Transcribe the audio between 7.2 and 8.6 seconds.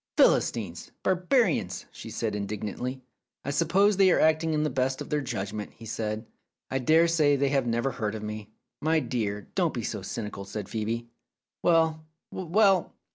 they have never heard of me."